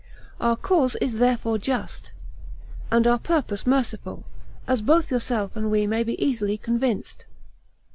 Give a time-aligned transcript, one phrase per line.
[0.39, 2.11] Our cause is therefore just,
[2.89, 4.23] and our purpose merciful,
[4.67, 7.27] as both yourself and we may be easily convinced.